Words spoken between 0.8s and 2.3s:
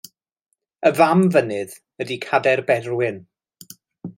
Y fam fynydd ydy